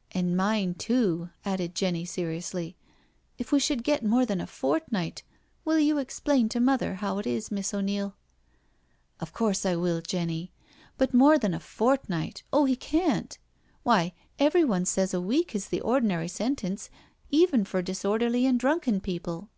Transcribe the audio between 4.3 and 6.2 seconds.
a fortnight, will you